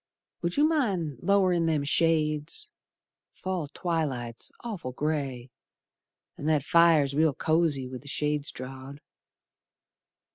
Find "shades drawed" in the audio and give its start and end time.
8.07-8.99